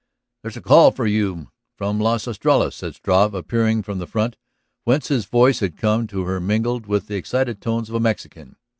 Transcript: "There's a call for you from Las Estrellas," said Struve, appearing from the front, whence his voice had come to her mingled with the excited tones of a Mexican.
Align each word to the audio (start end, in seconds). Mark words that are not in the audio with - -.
"There's 0.41 0.57
a 0.57 0.63
call 0.63 0.89
for 0.89 1.05
you 1.05 1.51
from 1.77 1.99
Las 1.99 2.27
Estrellas," 2.27 2.73
said 2.73 2.95
Struve, 2.95 3.35
appearing 3.35 3.83
from 3.83 3.99
the 3.99 4.07
front, 4.07 4.35
whence 4.83 5.09
his 5.09 5.25
voice 5.25 5.59
had 5.59 5.77
come 5.77 6.07
to 6.07 6.23
her 6.23 6.39
mingled 6.39 6.87
with 6.87 7.05
the 7.05 7.17
excited 7.17 7.61
tones 7.61 7.87
of 7.87 7.93
a 7.93 7.99
Mexican. 7.99 8.55